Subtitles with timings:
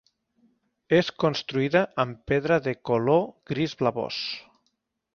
[0.99, 4.27] És construïda amb pedra de color gris blavós.